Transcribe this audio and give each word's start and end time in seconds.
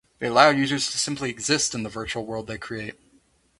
They 0.17 0.29
allow 0.29 0.51
the 0.51 0.57
users 0.57 0.89
to 0.89 0.97
simply 0.97 1.29
exist 1.29 1.75
in 1.75 1.83
the 1.83 1.87
virtual 1.89 2.25
world 2.25 2.47
they 2.47 2.57
create. 2.57 2.97